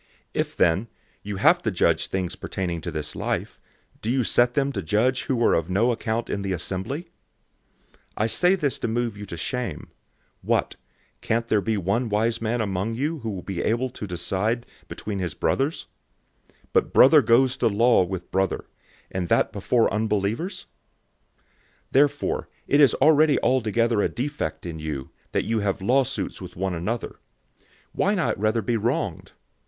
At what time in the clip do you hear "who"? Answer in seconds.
5.25-5.39, 13.19-13.29